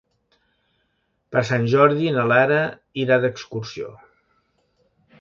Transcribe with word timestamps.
Per 1.35 1.43
Sant 1.51 1.69
Jordi 1.75 2.15
na 2.17 2.25
Lara 2.33 2.59
irà 3.05 3.23
d'excursió. 3.27 3.97